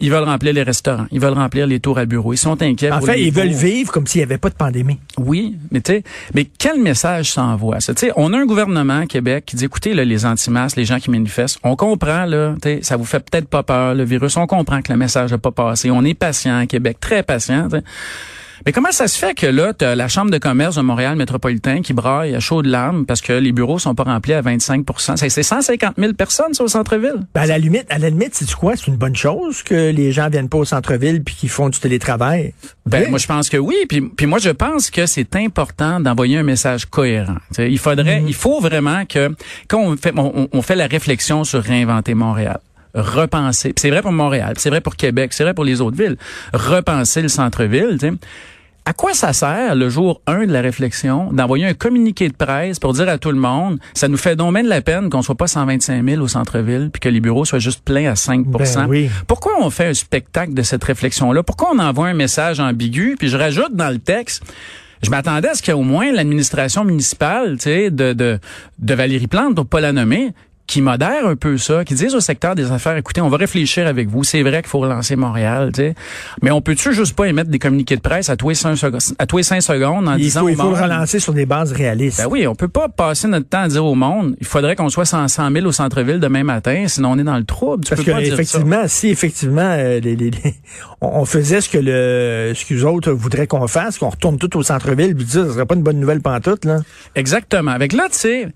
Ils 0.02 0.12
veulent 0.12 0.24
remplir 0.24 0.54
les 0.54 0.64
restaurants, 0.64 1.06
ils 1.12 1.20
veulent 1.20 1.34
remplir 1.34 1.68
les 1.68 1.80
tours 1.80 1.98
à 1.98 2.06
bureau. 2.06 2.34
Ils 2.34 2.38
sont 2.38 2.62
inquiets. 2.62 2.92
En 2.92 2.98
pour 3.00 3.08
fait, 3.08 3.18
les 3.18 3.28
ils 3.28 3.34
veulent 3.34 3.50
vivre 3.50 3.92
comme 3.92 4.08
s'il 4.08 4.20
n'y 4.20 4.24
avait 4.24 4.38
pas 4.38 4.50
de 4.50 4.56
pandémie. 4.56 5.00
Oui, 5.18 5.56
mais 5.72 5.82
tu 5.82 5.94
sais, 5.94 6.04
mais 6.34 6.46
quel 6.58 6.82
message 6.82 7.32
s'envoie 7.32 7.80
ça? 7.80 7.94
Tu 7.94 8.08
sais, 8.08 8.12
on 8.16 8.34
a 8.34 8.38
un 8.38 8.46
gouvernement 8.46 9.06
Québec 9.06 9.46
qui 9.46 9.56
dit 9.56 9.66
écoutez 9.66 9.94
là, 9.94 10.04
les 10.04 10.26
anti-masques, 10.26 10.78
les 10.78 10.86
gens 10.86 11.00
qui 11.00 11.12
manifestent, 11.12 11.60
on 11.64 11.76
comprend 11.76 12.26
là, 12.26 12.56
tu 12.62 12.70
sais, 12.70 12.80
ça 12.82 12.98
vous 12.98 13.06
fait 13.06 13.20
peut-être 13.20 13.48
pas 13.48 13.64
peur 13.64 13.94
le 13.94 14.04
virus, 14.04 14.38
on 14.38 14.48
comprend 14.48 14.82
que 14.82 14.92
le 14.92 14.98
message 14.98 15.32
n'a 15.32 15.38
pas 15.38 15.52
passé, 15.52 15.92
on 15.92 16.04
est 16.04 16.14
patient 16.14 16.58
à 16.58 16.66
Québec, 16.66 16.98
très 17.00 17.24
patient. 17.24 17.68
tu 17.70 17.78
sais. 17.78 17.84
Mais 18.66 18.72
comment 18.72 18.92
ça 18.92 19.08
se 19.08 19.18
fait 19.18 19.34
que 19.34 19.48
là, 19.48 19.74
tu 19.74 19.86
la 19.86 20.08
Chambre 20.08 20.32
de 20.32 20.38
commerce 20.38 20.76
de 20.76 20.82
Montréal 20.82 21.16
métropolitain 21.16 21.82
qui 21.82 21.94
braille 21.94 22.36
à 22.36 22.40
chaud 22.40 22.62
de 22.62 22.70
larmes 22.70 23.06
parce 23.06 23.22
que 23.22 23.34
les 23.34 23.52
bureaux 23.52 23.80
sont 23.80 23.96
pas 23.96 24.04
remplis 24.04 24.34
à 24.34 24.42
25 24.42 24.86
C'est 25.16 25.30
c'est 25.30 25.44
150 25.44 25.96
000 25.98 26.14
personnes 26.14 26.54
sur 26.54 26.64
le 26.66 26.70
centre-ville? 26.70 27.26
Ben, 27.34 27.42
à 27.42 27.46
la 27.46 27.58
limite, 27.58 27.86
à 27.90 27.98
la 27.98 28.10
limite, 28.10 28.36
c'est 28.36 28.52
quoi? 28.54 28.76
C'est 28.76 28.88
une 28.88 28.98
bonne 28.98 29.16
chose 29.16 29.64
que 29.64 29.92
les 29.92 30.12
gens 30.12 30.30
viennent 30.30 30.50
pas 30.50 30.58
au 30.60 30.66
centre-ville 30.66 31.24
puis 31.24 31.36
qu'ils 31.36 31.50
font 31.50 31.70
du 31.70 31.80
télétravail? 31.80 32.54
Ben, 32.86 33.04
Oui. 33.04 33.10
moi, 33.10 33.20
je 33.20 33.28
pense 33.28 33.50
que 33.50 33.58
oui. 33.58 33.76
Puis, 33.90 34.02
puis 34.02 34.26
moi, 34.26 34.40
je 34.40 34.50
pense 34.50 34.90
que 34.92 35.06
c'est 35.06 35.36
important 35.36 36.00
d'envoyer 36.00 36.38
un 36.38 36.44
message 36.44 36.86
cohérent. 36.86 37.38
Il 37.58 37.80
faudrait, 37.80 38.24
il 38.26 38.34
faut 38.34 38.60
vraiment 38.60 39.06
que 39.06 39.34
quand 39.68 39.80
on 39.80 39.98
fait, 39.98 40.14
on, 40.18 40.48
on 40.52 40.62
fait 40.62 40.76
la 40.76 40.88
réflexion 40.88 41.44
sur 41.44 41.62
réinventer 41.64 42.14
Montréal 42.14 42.60
repenser. 42.94 43.74
C'est 43.78 43.90
vrai 43.90 44.02
pour 44.02 44.12
Montréal, 44.12 44.54
c'est 44.58 44.70
vrai 44.70 44.82
pour 44.82 44.96
Québec, 44.96 45.34
c'est 45.34 45.44
vrai 45.44 45.54
pour 45.54 45.66
les 45.66 45.82
autres 45.82 45.98
villes. 45.98 46.18
Repenser 46.54 47.22
le 47.22 47.30
centre-ville. 47.30 47.98
tu 48.00 48.10
sais. 48.10 48.14
À 48.84 48.94
quoi 48.94 49.14
ça 49.14 49.32
sert 49.32 49.76
le 49.76 49.90
jour 49.90 50.22
1 50.26 50.48
de 50.48 50.52
la 50.52 50.62
réflexion 50.62 51.32
d'envoyer 51.32 51.68
un 51.68 51.76
communiqué 51.76 52.28
de 52.30 52.34
presse 52.34 52.80
pour 52.80 52.94
dire 52.94 53.08
à 53.10 53.20
tout 53.20 53.30
le 53.30 53.38
monde, 53.38 53.78
ça 53.94 54.08
nous 54.08 54.18
fait 54.18 54.36
donc 54.36 54.56
bien 54.56 54.64
de 54.64 54.70
la 54.70 54.82
peine 54.82 55.12
qu'on 55.12 55.22
soit 55.22 55.36
pas 55.36 55.46
125 55.46 56.04
000 56.04 56.20
au 56.20 56.28
centre-ville 56.28 56.90
puis 56.92 57.00
que 57.00 57.08
les 57.08 57.20
bureaux 57.20 57.46
soient 57.46 57.60
juste 57.60 57.84
pleins 57.86 58.10
à 58.10 58.16
5 58.16 58.48
Ben 58.48 58.88
oui. 58.90 59.10
Pourquoi 59.28 59.54
on 59.62 59.70
fait 59.70 59.86
un 59.86 59.94
spectacle 59.94 60.56
de 60.56 60.64
cette 60.64 60.84
réflexion-là? 60.84 61.44
Pourquoi 61.44 61.70
on 61.76 61.80
envoie 61.80 62.08
un 62.08 62.16
message 62.16 62.60
ambigu? 62.60 63.18
Puis 63.20 63.28
je 63.30 63.38
rajoute 63.38 63.76
dans 63.76 63.90
le 63.92 64.00
texte, 64.00 64.42
je 65.04 65.12
m'attendais 65.12 65.50
à 65.50 65.54
ce 65.54 65.62
qu'il 65.62 65.74
y 65.76 65.78
ait 65.78 65.80
au 65.80 65.84
moins 65.84 66.12
l'administration 66.12 66.84
municipale, 66.84 67.58
tu 67.58 67.66
sais, 67.66 67.92
de, 67.92 68.14
de, 68.14 68.40
de 68.80 68.94
Valérie 68.96 69.28
Plante, 69.28 69.54
pour 69.56 69.68
pas 69.68 69.80
la 69.80 69.94
nommer, 69.94 70.34
qui 70.72 70.82
modère 70.82 71.28
un 71.28 71.36
peu 71.36 71.58
ça, 71.58 71.84
qui 71.84 71.96
disent 71.96 72.16
au 72.16 72.22
secteur 72.22 72.56
des 72.56 72.72
affaires, 72.72 72.96
écoutez, 72.96 73.20
on 73.20 73.28
va 73.28 73.36
réfléchir 73.38 73.88
avec 73.88 74.08
vous. 74.08 74.24
C'est 74.24 74.42
vrai 74.42 74.62
qu'il 74.62 74.70
faut 74.70 74.80
relancer 74.80 75.16
Montréal, 75.18 75.72
tu 75.74 75.82
sais. 75.82 75.96
Mais 76.42 76.50
on 76.52 76.62
peut-tu 76.62 76.94
juste 76.94 77.14
pas 77.16 77.26
émettre 77.28 77.50
des 77.50 77.60
communiqués 77.60 77.98
de 77.98 78.02
presse 78.02 78.30
à 78.30 78.38
tous 78.38 78.50
les 78.50 78.56
cinq 78.56 78.76
secondes, 78.78 79.02
à 79.20 79.26
tous 79.26 79.38
les 79.38 79.44
cinq 79.44 79.62
secondes 79.62 80.08
en 80.08 80.16
Il 80.16 80.22
disant 80.24 80.42
faut, 80.42 80.50
il 80.50 80.56
faut 80.56 80.70
le 80.70 80.82
relancer 80.82 81.20
sur 81.20 81.34
des 81.34 81.46
bases 81.46 81.74
réalistes. 81.74 82.20
ben 82.20 82.28
oui, 82.30 82.48
on 82.48 82.56
peut 82.56 82.70
pas 82.70 82.88
passer 82.88 83.28
notre 83.28 83.50
temps 83.50 83.64
à 83.64 83.68
dire 83.68 83.84
au 83.86 83.96
monde, 83.96 84.36
il 84.40 84.48
faudrait 84.48 84.76
qu'on 84.78 84.88
soit 84.90 85.04
100 85.06 85.28
100 85.28 85.52
000 85.52 85.66
au 85.66 85.72
centre-ville 85.74 86.20
demain 86.22 86.44
matin, 86.44 86.86
sinon 86.88 87.12
on 87.12 87.18
est 87.18 87.24
dans 87.24 87.38
le 87.38 87.44
trouble. 87.44 87.84
Tu 87.84 87.90
Parce 87.90 88.02
peux 88.02 88.12
que 88.12 88.16
pas 88.16 88.22
dire 88.22 88.30
ça. 88.30 88.42
effectivement, 88.42 88.84
si 88.88 89.10
effectivement 89.10 89.62
euh, 89.78 90.00
les, 90.00 90.16
les- 90.16 90.32
les- 90.32 90.56
on, 91.02 91.26
faisait 91.26 91.60
ce 91.60 91.68
que 91.70 91.78
le 91.80 92.54
ce 92.56 92.64
que 92.66 92.74
les 92.76 92.84
autres 92.86 93.12
voudraient 93.12 93.48
qu'on 93.48 93.68
fasse, 93.68 93.98
qu'on 93.98 94.10
retourne 94.10 94.38
tout 94.38 94.56
au 94.58 94.64
centre-ville, 94.64 95.16
puis 95.16 95.26
ça, 95.28 95.46
ce 95.46 95.52
serait 95.54 95.66
pas 95.66 95.76
une 95.76 95.84
bonne 95.84 96.00
nouvelle 96.00 96.22
pantoute, 96.22 96.64
là. 96.66 96.78
Exactement. 97.16 97.72
Avec 97.72 97.92
là, 97.94 98.04
tu 98.12 98.18
sais, 98.18 98.48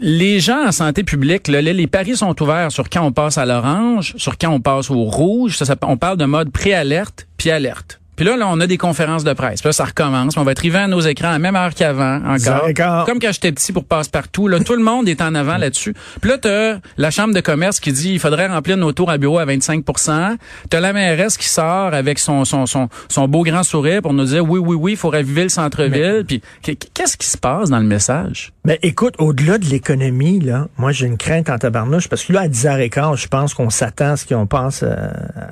les 0.00 0.40
gens 0.40 0.66
en 0.66 0.72
santé 0.72 1.02
publique, 1.02 1.48
les, 1.48 1.86
paris 1.86 2.16
sont 2.16 2.40
ouverts 2.42 2.72
sur 2.72 2.88
quand 2.90 3.02
on 3.02 3.12
passe 3.12 3.38
à 3.38 3.46
l'orange, 3.46 4.14
sur 4.16 4.36
quand 4.38 4.50
on 4.50 4.60
passe 4.60 4.90
au 4.90 5.04
rouge. 5.04 5.58
On 5.82 5.96
parle 5.96 6.16
de 6.18 6.24
mode 6.24 6.50
pré-alerte 6.50 7.26
puis 7.36 7.50
alerte. 7.50 8.00
Puis 8.16 8.24
là, 8.24 8.36
là, 8.36 8.48
on 8.48 8.58
a 8.60 8.66
des 8.66 8.78
conférences 8.78 9.24
de 9.24 9.32
presse. 9.32 9.60
Puis 9.60 9.68
là, 9.68 9.72
ça 9.72 9.84
recommence. 9.84 10.36
On 10.36 10.42
va 10.42 10.52
être 10.52 10.58
arrivé 10.60 10.78
à 10.78 10.88
nos 10.88 11.00
écrans 11.00 11.28
à 11.28 11.32
la 11.32 11.38
même 11.38 11.54
heure 11.56 11.74
qu'avant, 11.74 12.16
encore. 12.26 12.66
D'accord. 12.66 13.04
Comme 13.06 13.18
quand 13.20 13.32
j'étais 13.32 13.52
petit 13.52 13.72
pour 13.72 13.84
passe-partout. 13.84 14.48
Là, 14.48 14.60
tout 14.60 14.74
le 14.74 14.82
monde 14.82 15.08
est 15.08 15.20
en 15.20 15.34
avant 15.34 15.56
là-dessus. 15.58 15.94
Puis 16.20 16.30
là, 16.30 16.38
t'as 16.38 16.78
la 16.96 17.10
chambre 17.10 17.34
de 17.34 17.40
commerce 17.40 17.78
qui 17.80 17.92
dit 17.92 18.12
il 18.14 18.18
faudrait 18.18 18.46
remplir 18.48 18.76
nos 18.76 18.92
tours 18.92 19.10
à 19.10 19.18
bureau 19.18 19.38
à 19.38 19.44
25% 19.46 20.36
T'as 20.70 20.80
la 20.80 20.92
mairesse 20.92 21.36
qui 21.36 21.48
sort 21.48 21.92
avec 21.94 22.18
son, 22.18 22.44
son, 22.44 22.66
son, 22.66 22.88
son 23.08 23.28
beau 23.28 23.42
grand 23.42 23.62
sourire 23.62 24.02
pour 24.02 24.12
nous 24.12 24.24
dire 24.24 24.48
oui, 24.48 24.58
oui, 24.58 24.76
oui, 24.78 24.92
il 24.92 24.96
faut 24.96 25.10
raviver 25.10 25.42
le 25.42 25.48
centre-ville. 25.48 26.24
Puis 26.26 26.40
qu- 26.62 26.76
qu'est-ce 26.94 27.16
qui 27.16 27.26
se 27.26 27.36
passe 27.38 27.70
dans 27.70 27.78
le 27.78 27.84
message? 27.86 28.52
Mais 28.64 28.78
écoute, 28.82 29.14
au-delà 29.18 29.58
de 29.58 29.66
l'économie, 29.66 30.40
là, 30.40 30.68
moi 30.78 30.92
j'ai 30.92 31.06
une 31.06 31.16
crainte 31.18 31.50
en 31.50 31.58
tabarnouche, 31.58 32.08
parce 32.08 32.24
que 32.24 32.32
là, 32.32 32.40
à 32.42 32.48
10h15, 32.48 33.16
je 33.16 33.28
pense 33.28 33.54
qu'on 33.54 33.70
s'attend 33.70 34.12
à 34.12 34.16
ce 34.16 34.26
qu'on 34.26 34.46
passe 34.46 34.82
euh, 34.82 34.94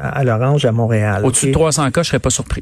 à, 0.01 0.19
à 0.19 0.25
l'orange 0.25 0.65
à 0.65 0.73
Montréal. 0.73 1.25
Au-dessus 1.25 1.47
de 1.49 1.53
300 1.53 1.91
cas, 1.91 2.03
je 2.03 2.09
serais 2.09 2.19
pas 2.19 2.31
surpris. 2.31 2.54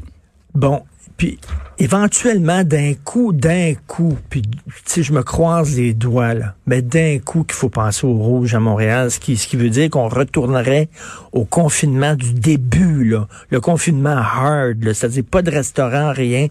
Bon, 0.55 0.83
puis 1.17 1.39
éventuellement, 1.77 2.63
d'un 2.63 2.93
coup, 2.93 3.33
d'un 3.33 3.73
coup, 3.87 4.17
puis 4.29 4.41
sais, 4.85 5.03
je 5.03 5.13
me 5.13 5.23
croise 5.23 5.75
les 5.75 5.93
doigts, 5.93 6.33
là, 6.33 6.55
mais 6.65 6.81
d'un 6.81 7.19
coup 7.19 7.43
qu'il 7.43 7.55
faut 7.55 7.69
penser 7.69 8.05
au 8.05 8.13
rouge 8.13 8.53
à 8.55 8.59
Montréal, 8.59 9.11
ce 9.11 9.19
qui, 9.19 9.37
ce 9.37 9.47
qui 9.47 9.55
veut 9.55 9.69
dire 9.69 9.89
qu'on 9.89 10.07
retournerait 10.07 10.89
au 11.31 11.45
confinement 11.45 12.15
du 12.15 12.33
début, 12.33 13.05
là, 13.05 13.27
le 13.49 13.61
confinement 13.61 14.17
hard, 14.17 14.77
c'est-à-dire 14.93 15.23
pas 15.29 15.41
de 15.41 15.51
restaurant, 15.51 16.11
rien. 16.11 16.47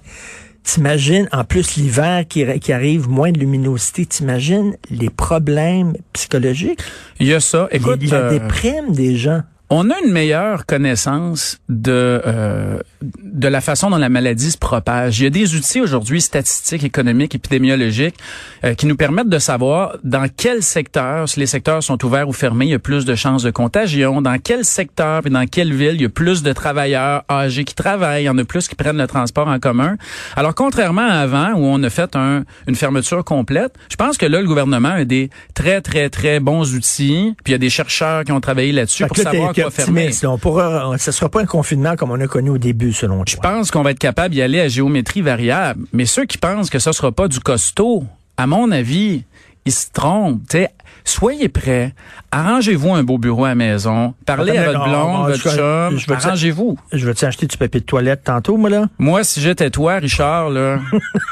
T'imagines, 0.65 1.29
en 1.33 1.43
plus 1.43 1.75
l'hiver 1.75 2.25
qui, 2.29 2.47
qui 2.61 2.73
arrive, 2.73 3.09
moins 3.09 3.33
de 3.33 3.41
luminosité, 3.41 4.07
t'imagines 4.07 4.77
les 4.91 5.11
problèmes 5.11 5.95
psychologiques, 6.13 6.81
Il 7.19 7.27
y 7.27 7.35
a 7.35 7.41
ça. 7.41 7.67
Écoute, 7.73 8.01
euh, 8.13 8.31
déprime 8.31 8.93
des 8.93 9.17
gens. 9.17 9.43
On 9.75 9.89
a 9.89 9.95
une 10.05 10.13
meilleure 10.13 10.67
connaissance 10.67 11.59
de 11.71 12.21
euh, 12.27 12.79
de 13.23 13.49
la 13.49 13.63
façon 13.63 13.89
dont 13.89 13.97
la 13.97 14.11
maladie 14.11 14.51
se 14.51 14.59
propage. 14.59 15.21
Il 15.21 15.25
y 15.25 15.27
a 15.27 15.31
des 15.31 15.55
outils 15.55 15.81
aujourd'hui 15.81 16.21
statistiques, 16.21 16.85
économiques, 16.85 17.35
épidémiologiques 17.35 18.17
euh, 18.65 18.75
qui 18.75 18.85
nous 18.85 18.97
permettent 18.97 19.31
de 19.31 19.39
savoir 19.39 19.97
dans 20.05 20.27
quel 20.29 20.63
secteur, 20.63 21.27
si 21.27 21.41
les 21.41 21.47
secteurs 21.47 21.83
sont 21.83 22.05
ouverts 22.05 22.29
ou 22.29 22.35
fermés, 22.35 22.67
il 22.67 22.71
y 22.73 22.75
a 22.75 22.79
plus 22.79 23.07
de 23.07 23.15
chances 23.15 23.43
de 23.43 23.51
contagion, 23.51 24.21
dans 24.21 24.39
quel 24.39 24.67
secteur 24.67 25.27
et 25.27 25.31
dans 25.31 25.47
quelle 25.47 25.73
ville 25.73 25.95
il 25.95 26.03
y 26.03 26.05
a 26.05 26.11
plus 26.11 26.43
de 26.43 26.53
travailleurs 26.53 27.25
âgés 27.31 27.65
qui 27.65 27.75
travaillent, 27.75 28.25
il 28.25 28.27
y 28.27 28.29
en 28.29 28.37
a 28.37 28.45
plus 28.45 28.69
qui 28.69 28.75
prennent 28.75 28.99
le 28.99 29.07
transport 29.07 29.49
en 29.49 29.59
commun. 29.59 29.97
Alors 30.37 30.55
contrairement 30.55 31.09
à 31.09 31.23
avant 31.23 31.53
où 31.55 31.65
on 31.65 31.83
a 31.83 31.89
fait 31.89 32.15
un, 32.15 32.45
une 32.67 32.75
fermeture 32.75 33.25
complète, 33.25 33.73
je 33.89 33.97
pense 33.97 34.19
que 34.19 34.27
là 34.27 34.43
le 34.43 34.47
gouvernement 34.47 34.91
a 34.91 35.05
des 35.07 35.31
très 35.55 35.81
très 35.81 36.11
très 36.11 36.41
bons 36.41 36.75
outils, 36.75 37.35
puis 37.43 37.53
il 37.53 37.53
y 37.53 37.55
a 37.55 37.59
des 37.59 37.71
chercheurs 37.71 38.25
qui 38.25 38.33
ont 38.33 38.41
travaillé 38.41 38.73
là-dessus 38.73 39.07
pour 39.07 39.17
savoir 39.17 39.55
fermer. 39.71 40.01
optimiste, 40.03 40.23
là. 40.23 40.31
On 40.31 40.39
pourra, 40.39 40.97
ce 40.99 41.13
sera 41.13 41.29
pas 41.29 41.41
un 41.41 41.47
confinement 41.47 41.97
comme 41.97 42.11
on 42.11 42.21
a 42.21 42.27
connu 42.27 42.51
au 42.51 42.59
début, 42.59 42.93
selon 42.93 43.23
Je 43.27 43.37
toi. 43.37 43.43
pense 43.51 43.71
qu'on 43.71 43.83
va 43.83 43.91
être 43.93 43.99
capable 43.99 44.35
d'y 44.35 44.43
aller 44.43 44.61
à 44.61 44.69
géométrie 44.69 45.23
variable. 45.23 45.85
Mais 45.93 46.07
ceux 46.07 46.25
qui 46.25 46.39
pensent 46.39 46.71
que 46.71 46.79
ce 46.79 46.93
sera 46.93 47.13
pas 47.13 47.29
du 47.29 47.41
costaud, 47.41 48.05
à 48.37 48.47
mon 48.47 48.71
avis, 48.71 49.25
ils 49.65 49.73
se 49.73 49.87
trompent. 49.93 50.47
T'sais, 50.49 50.71
soyez 51.05 51.49
prêts. 51.49 51.95
Arrangez-vous 52.31 52.95
un 52.95 53.03
beau 53.03 53.19
bureau 53.19 53.45
à 53.45 53.49
la 53.51 53.55
maison. 53.55 54.15
Parlez 54.25 54.57
à 54.57 54.67
votre 54.73 54.85
blonde, 54.85 55.27
votre 55.31 55.51
je- 55.51 55.57
chum. 55.57 55.99
je 55.99 56.07
veux 56.09 56.17
dire- 56.17 56.27
Arrangez-vous. 56.27 56.79
Je 56.93 57.07
vais 57.07 57.15
t'acheter 57.15 57.47
du 57.47 57.57
papier 57.57 57.81
de 57.81 57.85
toilette 57.87 58.25
tantôt, 58.25 58.57
moi, 58.57 58.71
là? 58.71 58.87
Moi, 58.99 59.23
si 59.25 59.41
j'étais 59.41 59.71
toi, 59.71 59.97
Richard, 59.97 60.49
là, 60.51 60.79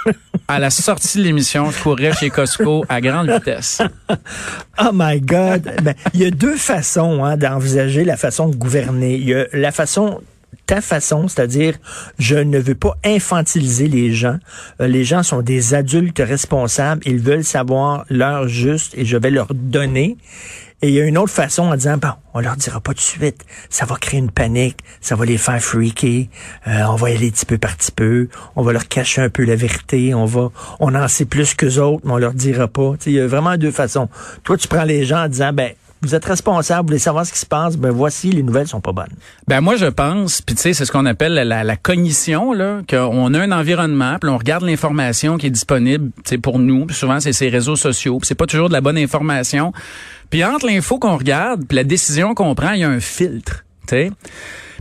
à 0.48 0.58
la 0.58 0.70
sortie 0.70 1.18
de 1.18 1.22
l'émission, 1.24 1.70
je 1.70 1.82
courrais 1.82 2.12
chez 2.12 2.28
Costco 2.30 2.84
à 2.88 3.00
grande 3.00 3.30
vitesse. 3.30 3.80
Oh 4.82 4.90
my 4.94 5.20
God! 5.20 5.70
Ben, 5.82 5.94
il 6.14 6.20
y 6.20 6.24
a 6.24 6.30
deux 6.30 6.56
façons 6.56 7.22
hein, 7.22 7.36
d'envisager 7.36 8.02
la 8.04 8.16
façon 8.16 8.48
de 8.48 8.56
gouverner. 8.56 9.14
Il 9.16 9.28
y 9.28 9.34
a 9.34 9.44
la 9.52 9.72
façon 9.72 10.20
ta 10.66 10.80
façon, 10.80 11.28
c'est-à-dire 11.28 11.74
je 12.18 12.36
ne 12.36 12.58
veux 12.58 12.74
pas 12.74 12.96
infantiliser 13.04 13.88
les 13.88 14.12
gens. 14.12 14.38
Euh, 14.80 14.86
les 14.86 15.04
gens 15.04 15.22
sont 15.22 15.42
des 15.42 15.74
adultes 15.74 16.22
responsables, 16.24 17.02
ils 17.06 17.18
veulent 17.18 17.44
savoir 17.44 18.04
l'heure 18.08 18.48
juste 18.48 18.94
et 18.96 19.04
je 19.04 19.16
vais 19.16 19.30
leur 19.30 19.52
donner. 19.52 20.16
Et 20.82 20.88
il 20.88 20.94
y 20.94 21.00
a 21.00 21.04
une 21.04 21.18
autre 21.18 21.32
façon 21.32 21.64
en 21.64 21.76
disant, 21.76 21.98
bon, 21.98 22.12
on 22.32 22.40
leur 22.40 22.56
dira 22.56 22.80
pas 22.80 22.92
tout 22.92 23.00
de 23.00 23.00
suite, 23.00 23.44
ça 23.68 23.84
va 23.84 23.96
créer 23.96 24.18
une 24.18 24.30
panique, 24.30 24.78
ça 25.02 25.14
va 25.14 25.26
les 25.26 25.36
faire 25.36 25.60
freaker, 25.60 26.26
euh, 26.68 26.84
on 26.88 26.94
va 26.94 27.10
y 27.10 27.16
aller 27.16 27.30
petit 27.30 27.44
peu 27.44 27.58
par 27.58 27.76
petit 27.76 27.92
peu, 27.92 28.28
on 28.56 28.62
va 28.62 28.72
leur 28.72 28.88
cacher 28.88 29.20
un 29.20 29.28
peu 29.28 29.44
la 29.44 29.56
vérité, 29.56 30.14
on 30.14 30.24
va, 30.24 30.48
on 30.78 30.94
en 30.94 31.06
sait 31.06 31.26
plus 31.26 31.52
qu'eux 31.52 31.78
autres, 31.78 32.00
mais 32.06 32.12
on 32.12 32.18
leur 32.18 32.32
dira 32.32 32.66
pas. 32.66 32.94
Il 33.04 33.12
y 33.12 33.20
a 33.20 33.26
vraiment 33.26 33.58
deux 33.58 33.72
façons. 33.72 34.08
Toi, 34.42 34.56
tu 34.56 34.68
prends 34.68 34.84
les 34.84 35.04
gens 35.04 35.24
en 35.24 35.28
disant, 35.28 35.52
ben, 35.52 35.72
vous 36.02 36.14
êtes 36.14 36.24
responsable, 36.24 36.82
vous 36.82 36.86
voulez 36.88 36.98
savoir 36.98 37.26
ce 37.26 37.32
qui 37.32 37.38
se 37.38 37.46
passe, 37.46 37.76
ben 37.76 37.90
voici, 37.90 38.30
les 38.30 38.42
nouvelles 38.42 38.68
sont 38.68 38.80
pas 38.80 38.92
bonnes. 38.92 39.12
Ben 39.48 39.60
moi 39.60 39.76
je 39.76 39.86
pense, 39.86 40.40
puis 40.42 40.54
tu 40.54 40.62
sais 40.62 40.72
c'est 40.72 40.84
ce 40.84 40.92
qu'on 40.92 41.06
appelle 41.06 41.34
la, 41.34 41.64
la 41.64 41.76
cognition 41.76 42.52
là, 42.52 42.80
qu'on 42.88 43.34
a 43.34 43.38
un 43.38 43.52
environnement, 43.52 44.16
puis 44.20 44.30
on 44.30 44.38
regarde 44.38 44.64
l'information 44.64 45.36
qui 45.36 45.46
est 45.46 45.50
disponible, 45.50 46.10
tu 46.24 46.38
pour 46.38 46.58
nous, 46.58 46.86
puis 46.86 46.96
souvent 46.96 47.20
c'est 47.20 47.32
ces 47.32 47.48
réseaux 47.48 47.76
sociaux, 47.76 48.18
puis 48.18 48.26
c'est 48.26 48.34
pas 48.34 48.46
toujours 48.46 48.68
de 48.68 48.74
la 48.74 48.80
bonne 48.80 48.98
information. 48.98 49.72
Puis 50.30 50.44
entre 50.44 50.66
l'info 50.66 50.98
qu'on 50.98 51.16
regarde, 51.16 51.66
puis 51.66 51.76
la 51.76 51.84
décision 51.84 52.34
qu'on 52.34 52.54
prend, 52.54 52.72
il 52.72 52.80
y 52.80 52.84
a 52.84 52.88
un 52.88 53.00
filtre, 53.00 53.64
tu 53.86 53.96
sais. 53.96 54.10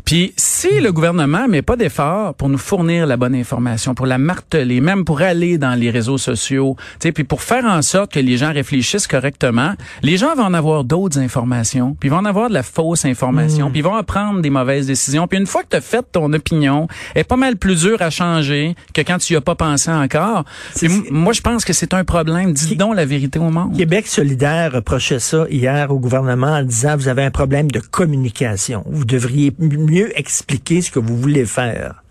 Puis 0.09 0.33
si 0.37 0.79
le 0.79 0.91
gouvernement 0.91 1.47
met 1.47 1.61
pas 1.61 1.75
d'effort 1.75 2.33
pour 2.33 2.49
nous 2.49 2.57
fournir 2.57 3.05
la 3.05 3.15
bonne 3.15 3.35
information, 3.35 3.93
pour 3.93 4.07
la 4.07 4.17
marteler, 4.17 4.81
même 4.81 5.05
pour 5.05 5.21
aller 5.21 5.59
dans 5.59 5.75
les 5.75 5.91
réseaux 5.91 6.17
sociaux, 6.17 6.75
tu 6.93 6.95
sais, 7.01 7.11
puis 7.11 7.23
pour 7.23 7.43
faire 7.43 7.63
en 7.65 7.83
sorte 7.83 8.13
que 8.13 8.19
les 8.19 8.35
gens 8.35 8.51
réfléchissent 8.51 9.05
correctement, 9.05 9.73
les 10.01 10.17
gens 10.17 10.33
vont 10.33 10.45
en 10.45 10.55
avoir 10.55 10.83
d'autres 10.83 11.19
informations, 11.19 11.95
puis 11.99 12.09
ils 12.09 12.11
vont 12.11 12.17
en 12.17 12.25
avoir 12.25 12.49
de 12.49 12.55
la 12.55 12.63
fausse 12.63 13.05
information, 13.05 13.69
puis 13.69 13.81
ils 13.81 13.83
vont 13.83 13.93
en 13.93 14.01
prendre 14.01 14.41
des 14.41 14.49
mauvaises 14.49 14.87
décisions. 14.87 15.27
Puis 15.27 15.37
une 15.37 15.45
fois 15.45 15.61
que 15.61 15.67
tu 15.69 15.75
as 15.75 15.81
fait 15.81 16.03
ton 16.11 16.33
opinion, 16.33 16.87
elle 17.13 17.21
est 17.21 17.23
pas 17.23 17.35
mal 17.37 17.55
plus 17.57 17.81
dure 17.83 18.01
à 18.01 18.09
changer 18.09 18.73
que 18.95 19.01
quand 19.01 19.19
tu 19.19 19.33
y 19.33 19.35
as 19.35 19.41
pas 19.41 19.53
pensé 19.53 19.91
encore. 19.91 20.43
Puis 20.75 20.89
moi 21.11 21.33
je 21.33 21.41
pense 21.41 21.63
que 21.63 21.73
c'est 21.73 21.93
un 21.93 22.03
problème. 22.03 22.51
Dis 22.53 22.75
donc 22.75 22.95
la 22.95 23.05
vérité 23.05 23.37
au 23.37 23.51
monde. 23.51 23.77
Québec 23.77 24.07
solidaire 24.07 24.71
reprochait 24.71 25.19
ça 25.19 25.45
hier 25.51 25.91
au 25.91 25.99
gouvernement 25.99 26.47
en 26.47 26.63
disant 26.63 26.97
vous 26.97 27.09
avez 27.09 27.25
un 27.25 27.31
problème 27.31 27.69
de 27.69 27.79
communication. 27.79 28.83
Vous 28.87 29.05
devriez 29.05 29.53
m- 29.61 29.98
mieux 29.99 30.17
expliquer 30.17 30.81
ce 30.81 30.91
que 30.91 30.99
vous 30.99 31.17
voulez 31.17 31.45
faire. 31.45 32.03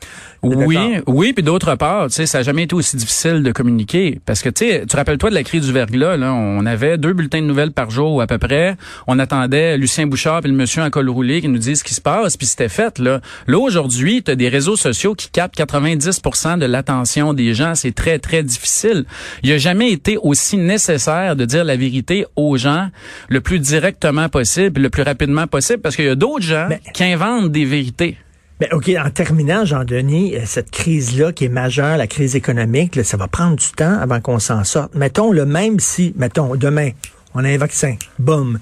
Oui, 0.42 0.78
oui, 1.06 1.32
puis 1.32 1.42
d'autre 1.42 1.74
part, 1.74 2.06
tu 2.06 2.12
sais, 2.14 2.26
ça 2.26 2.38
n'a 2.38 2.42
jamais 2.44 2.62
été 2.62 2.74
aussi 2.74 2.96
difficile 2.96 3.42
de 3.42 3.50
communiquer 3.50 4.20
parce 4.24 4.40
que 4.40 4.48
tu 4.48 4.66
sais, 4.68 4.84
tu 4.88 4.94
rappelles-toi 4.94 5.30
de 5.30 5.34
la 5.34 5.42
crise 5.42 5.66
du 5.66 5.72
verglas 5.72 6.16
là, 6.16 6.32
on 6.32 6.64
avait 6.64 6.96
deux 6.96 7.12
bulletins 7.12 7.40
de 7.42 7.46
nouvelles 7.46 7.72
par 7.72 7.90
jour 7.90 8.22
à 8.22 8.26
peu 8.28 8.38
près. 8.38 8.76
On 9.08 9.18
attendait 9.18 9.76
Lucien 9.76 10.06
Bouchard 10.06 10.42
et 10.44 10.48
le 10.48 10.54
monsieur 10.54 10.82
en 10.82 10.90
col 10.90 11.08
roulé 11.08 11.40
qui 11.40 11.48
nous 11.48 11.58
disent 11.58 11.80
ce 11.80 11.84
qui 11.84 11.94
se 11.94 12.00
passe, 12.00 12.36
puis 12.36 12.46
c'était 12.46 12.68
fait 12.68 13.00
là. 13.00 13.20
Là 13.48 13.58
aujourd'hui, 13.58 14.22
tu 14.22 14.30
as 14.30 14.36
des 14.36 14.48
réseaux 14.48 14.76
sociaux 14.76 15.14
qui 15.16 15.28
captent 15.30 15.58
90% 15.58 16.58
de 16.58 16.66
l'attention 16.66 17.34
des 17.34 17.52
gens, 17.54 17.74
c'est 17.74 17.92
très 17.92 18.20
très 18.20 18.44
difficile. 18.44 19.04
Il 19.42 19.50
a 19.52 19.58
jamais 19.58 19.90
été 19.90 20.18
aussi 20.22 20.56
nécessaire 20.56 21.34
de 21.34 21.44
dire 21.44 21.64
la 21.64 21.76
vérité 21.76 22.26
aux 22.36 22.56
gens 22.56 22.90
le 23.28 23.40
plus 23.40 23.58
directement 23.58 24.28
possible, 24.28 24.80
le 24.82 24.90
plus 24.90 25.02
rapidement 25.02 25.48
possible 25.48 25.80
parce 25.80 25.96
qu'il 25.96 26.04
y 26.04 26.08
a 26.10 26.14
d'autres 26.14 26.44
gens 26.44 26.66
Mais- 26.68 26.80
qui 26.94 27.02
inventent 27.04 27.50
des 27.50 27.64
vérités. 27.64 28.16
Ben, 28.60 28.68
OK, 28.72 28.90
en 28.98 29.08
terminant, 29.10 29.64
Jean-Denis, 29.64 30.34
euh, 30.34 30.40
cette 30.44 30.72
crise-là 30.72 31.32
qui 31.32 31.44
est 31.44 31.48
majeure, 31.48 31.96
la 31.96 32.08
crise 32.08 32.34
économique, 32.34 32.96
là, 32.96 33.04
ça 33.04 33.16
va 33.16 33.28
prendre 33.28 33.54
du 33.54 33.70
temps 33.70 34.00
avant 34.00 34.20
qu'on 34.20 34.40
s'en 34.40 34.64
sorte. 34.64 34.96
Mettons, 34.96 35.30
le 35.30 35.46
même 35.46 35.78
si, 35.78 36.12
mettons, 36.16 36.56
demain, 36.56 36.90
on 37.34 37.44
a 37.44 37.48
un 37.48 37.56
vaccin, 37.56 37.94
boum. 38.18 38.58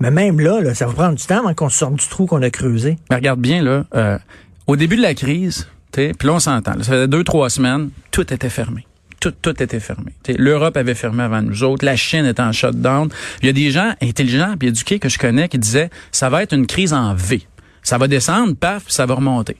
Mais 0.00 0.10
même 0.10 0.38
là, 0.38 0.60
là, 0.60 0.74
ça 0.74 0.86
va 0.86 0.92
prendre 0.92 1.14
du 1.14 1.24
temps 1.24 1.38
avant 1.38 1.54
qu'on 1.54 1.70
sorte 1.70 1.94
du 1.94 2.06
trou 2.06 2.26
qu'on 2.26 2.42
a 2.42 2.50
creusé. 2.50 2.98
Mais 3.08 3.16
regarde 3.16 3.40
bien, 3.40 3.62
là, 3.62 3.84
euh, 3.94 4.18
au 4.66 4.76
début 4.76 4.96
de 4.96 5.02
la 5.02 5.14
crise, 5.14 5.66
puis 5.92 6.12
là, 6.22 6.34
on 6.34 6.38
s'entend, 6.40 6.74
ça 6.82 6.92
faisait 6.92 7.08
deux, 7.08 7.24
trois 7.24 7.48
semaines, 7.48 7.88
tout 8.10 8.30
était 8.32 8.50
fermé. 8.50 8.86
Tout, 9.18 9.32
tout 9.42 9.60
était 9.62 9.80
fermé. 9.80 10.12
L'Europe 10.28 10.76
avait 10.76 10.94
fermé 10.94 11.22
avant 11.22 11.40
nous 11.42 11.64
autres, 11.64 11.84
la 11.84 11.96
Chine 11.96 12.26
était 12.26 12.42
en 12.42 12.52
shutdown. 12.52 13.08
Il 13.42 13.46
y 13.46 13.48
a 13.48 13.52
des 13.52 13.70
gens 13.70 13.94
intelligents 14.00 14.54
et 14.60 14.66
éduqués 14.66 14.98
que 15.00 15.08
je 15.08 15.18
connais 15.18 15.48
qui 15.48 15.58
disaient 15.58 15.90
ça 16.12 16.28
va 16.28 16.42
être 16.42 16.52
une 16.52 16.66
crise 16.66 16.92
en 16.92 17.14
V. 17.14 17.42
Ça 17.82 17.98
va 17.98 18.08
descendre, 18.08 18.54
paf, 18.54 18.84
ça 18.88 19.06
va 19.06 19.14
remonter. 19.14 19.56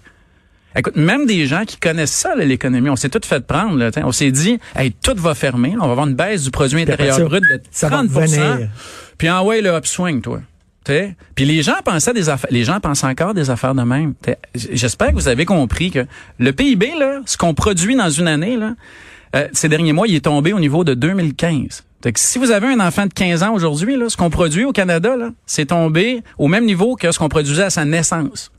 Écoute, 0.76 0.96
même 0.96 1.26
des 1.26 1.46
gens 1.46 1.64
qui 1.64 1.76
connaissent 1.78 2.12
ça, 2.12 2.34
l'économie, 2.36 2.90
on 2.90 2.96
s'est 2.96 3.08
tout 3.08 3.20
fait 3.24 3.44
prendre. 3.44 3.76
Là, 3.76 3.90
on 4.04 4.12
s'est 4.12 4.30
dit, 4.30 4.58
hey, 4.76 4.92
tout 4.92 5.16
va 5.16 5.34
fermer, 5.34 5.74
on 5.80 5.86
va 5.86 5.92
avoir 5.92 6.06
une 6.06 6.14
baisse 6.14 6.44
du 6.44 6.50
produit 6.50 6.82
intérieur 6.82 7.18
brut 7.28 7.42
de 7.42 7.60
ça 7.70 7.88
va 7.88 7.96
30 7.98 8.10
revenir. 8.10 8.68
Puis 9.16 9.30
en 9.30 9.44
ouais, 9.44 9.60
le 9.60 9.70
upswing, 9.76 10.20
toi. 10.20 10.40
T'sais? 10.84 11.16
Puis 11.34 11.44
les 11.44 11.62
gens 11.62 11.76
pensaient 11.84 12.14
des 12.14 12.28
affaires, 12.28 12.50
les 12.50 12.64
gens 12.64 12.80
pensent 12.80 13.04
encore 13.04 13.34
des 13.34 13.50
affaires 13.50 13.74
de 13.74 13.82
même. 13.82 14.14
J'espère 14.54 15.08
que 15.08 15.14
vous 15.14 15.28
avez 15.28 15.44
compris 15.44 15.90
que 15.90 16.06
le 16.38 16.52
PIB, 16.52 16.92
là, 16.98 17.20
ce 17.26 17.36
qu'on 17.36 17.54
produit 17.54 17.96
dans 17.96 18.10
une 18.10 18.28
année, 18.28 18.56
là, 18.56 18.74
euh, 19.36 19.48
ces 19.52 19.68
derniers 19.68 19.92
mois, 19.92 20.06
il 20.06 20.14
est 20.14 20.24
tombé 20.24 20.52
au 20.52 20.60
niveau 20.60 20.84
de 20.84 20.94
2015. 20.94 21.84
Que 22.02 22.10
si 22.16 22.38
vous 22.38 22.52
avez 22.52 22.68
un 22.68 22.80
enfant 22.80 23.06
de 23.06 23.12
15 23.12 23.42
ans 23.42 23.54
aujourd'hui, 23.54 23.96
ce 24.08 24.16
qu'on 24.16 24.30
produit 24.30 24.64
au 24.64 24.72
Canada, 24.72 25.16
c'est 25.46 25.66
tombé 25.66 26.22
au 26.38 26.46
même 26.46 26.64
niveau 26.64 26.94
que 26.94 27.10
ce 27.10 27.18
qu'on 27.18 27.28
produisait 27.28 27.64
à 27.64 27.70
sa 27.70 27.84
naissance. 27.84 28.52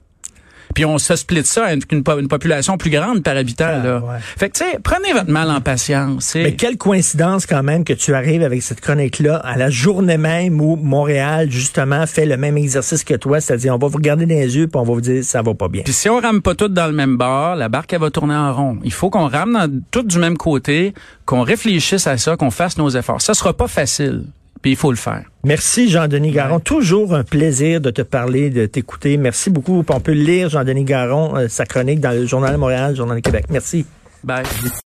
Puis 0.75 0.85
on 0.85 0.97
se 0.97 1.15
split 1.15 1.43
ça 1.43 1.65
avec 1.65 1.91
une, 1.91 2.03
po- 2.03 2.19
une 2.19 2.27
population 2.27 2.77
plus 2.77 2.89
grande 2.89 3.23
par 3.23 3.35
habitant. 3.35 3.65
Ah, 3.67 3.83
là. 3.83 3.99
ouais. 3.99 4.17
Fait 4.37 4.49
que, 4.49 4.57
tu 4.57 4.63
sais, 4.65 4.79
prenez 4.83 5.13
votre 5.13 5.29
mal 5.31 5.49
en 5.49 5.61
patience. 5.61 6.35
Mais 6.35 6.55
quelle 6.55 6.77
coïncidence 6.77 7.45
quand 7.45 7.63
même 7.63 7.83
que 7.83 7.93
tu 7.93 8.13
arrives 8.13 8.43
avec 8.43 8.61
cette 8.61 8.81
chronique-là 8.81 9.37
à 9.37 9.57
la 9.57 9.69
journée 9.69 10.17
même 10.17 10.59
où 10.61 10.75
Montréal, 10.75 11.49
justement, 11.49 12.05
fait 12.05 12.25
le 12.25 12.37
même 12.37 12.57
exercice 12.57 13.03
que 13.03 13.15
toi, 13.15 13.41
c'est-à-dire 13.41 13.73
on 13.75 13.77
va 13.77 13.87
vous 13.87 13.97
regarder 13.97 14.25
dans 14.25 14.35
les 14.35 14.57
yeux 14.57 14.67
puis 14.67 14.79
on 14.79 14.83
va 14.83 14.93
vous 14.93 15.01
dire 15.01 15.23
ça 15.23 15.41
va 15.41 15.53
pas 15.53 15.67
bien. 15.67 15.83
Puis 15.83 15.93
si 15.93 16.09
on 16.09 16.19
rame 16.19 16.41
pas 16.41 16.55
toutes 16.55 16.73
dans 16.73 16.87
le 16.87 16.93
même 16.93 17.17
bar, 17.17 17.55
la 17.55 17.69
barque 17.69 17.91
elle 17.93 17.99
va 18.01 18.11
tourner 18.11 18.35
en 18.35 18.53
rond. 18.53 18.77
Il 18.83 18.93
faut 18.93 19.09
qu'on 19.09 19.27
rame 19.27 19.53
dans, 19.53 19.81
toutes 19.91 20.07
du 20.07 20.19
même 20.19 20.37
côté, 20.37 20.93
qu'on 21.25 21.41
réfléchisse 21.41 22.07
à 22.07 22.17
ça, 22.17 22.35
qu'on 22.37 22.51
fasse 22.51 22.77
nos 22.77 22.89
efforts. 22.89 23.21
Ça 23.21 23.33
sera 23.33 23.53
pas 23.53 23.67
facile, 23.67 24.23
puis 24.61 24.71
il 24.71 24.77
faut 24.77 24.91
le 24.91 24.97
faire. 24.97 25.23
Merci 25.43 25.89
Jean-Denis 25.89 26.31
Garon. 26.31 26.59
Toujours 26.59 27.15
un 27.15 27.23
plaisir 27.23 27.79
de 27.79 27.91
te 27.91 28.01
parler, 28.01 28.49
de 28.49 28.65
t'écouter. 28.65 29.17
Merci 29.17 29.49
beaucoup. 29.49 29.83
On 29.87 29.99
peut 29.99 30.11
lire 30.11 30.49
Jean-Denis 30.49 30.83
Garon, 30.83 31.35
euh, 31.35 31.47
sa 31.47 31.65
chronique 31.65 32.01
dans 32.01 32.11
le 32.11 32.25
Journal 32.25 32.51
de 32.51 32.57
Montréal, 32.57 32.91
le 32.91 32.97
Journal 32.97 33.17
de 33.17 33.21
Québec. 33.21 33.45
Merci. 33.49 33.85
Bye. 34.23 34.43